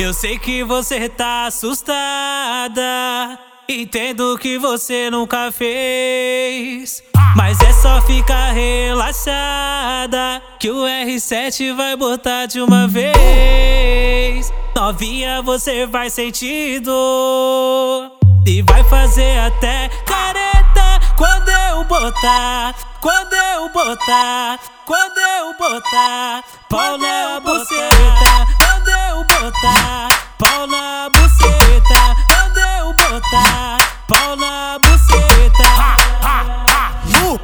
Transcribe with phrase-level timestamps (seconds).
[0.00, 1.92] Eu sei que você tá assustada.
[3.68, 7.02] Entendo que você nunca fez.
[7.36, 10.40] Mas é só ficar relaxada.
[10.58, 14.50] Que o R7 vai botar de uma vez.
[14.74, 18.10] Novinha, você vai sentir dor.
[18.46, 22.74] E vai fazer até careta quando eu botar.
[23.02, 24.58] Quando eu botar.
[24.86, 26.42] Quando eu botar.
[26.70, 27.40] Quando eu
[34.10, 35.62] Pau na buceta.
[37.14, 37.38] Uh,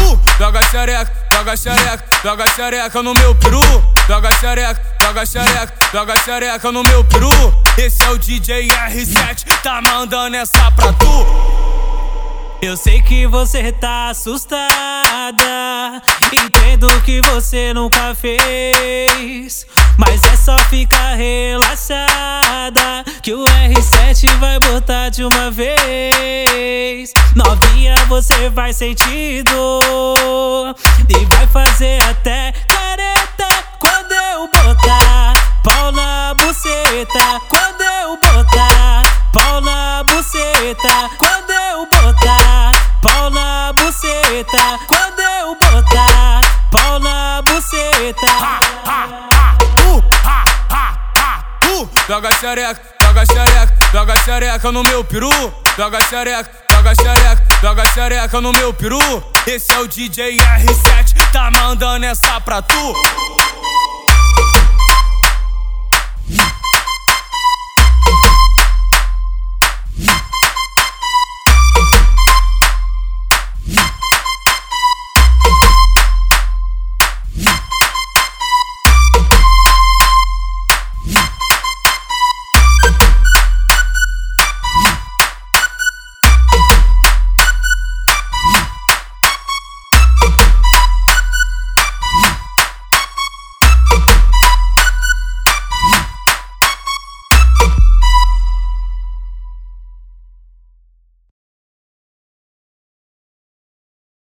[0.00, 3.60] uh, joga xereca, joga xereca, joga xereca no meu peru.
[4.08, 7.28] Joga xereca, joga xereca, joga xereca no meu peru.
[7.76, 11.26] Esse é o DJ R7, tá mandando essa pra tu.
[12.62, 14.58] Eu sei que você tá assustada.
[16.32, 19.66] Entendo que você nunca fez.
[19.98, 23.04] Mas é só ficar relaxada.
[23.22, 23.44] Que o
[24.14, 27.12] R7 vai botar de uma vez.
[27.34, 30.74] Novinha, você vai sentir dor.
[31.08, 33.48] E vai fazer até careta
[33.80, 35.32] quando eu botar.
[35.64, 37.40] Pau na buceta.
[37.48, 39.02] Quando eu botar.
[39.32, 41.10] Pau na buceta.
[41.18, 42.70] Quando eu botar.
[43.02, 44.78] Pau na buceta.
[44.86, 46.40] Quando eu botar.
[46.70, 48.26] Pau na buceta.
[49.84, 52.80] Uh, uh, joga xereca,
[53.14, 55.30] joga xereca, joga xereca no meu peru.
[55.76, 58.98] Joga xereca, joga xereca, joga xereca no meu peru.
[59.46, 63.33] Esse é o DJ R7, tá mandando essa pra tu.